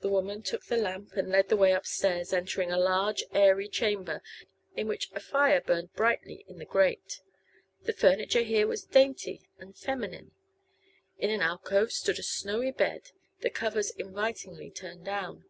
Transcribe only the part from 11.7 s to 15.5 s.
stood a snowy bed, the covers invitingly turned down.